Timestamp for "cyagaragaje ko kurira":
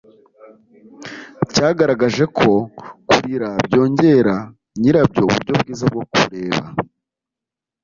1.53-3.49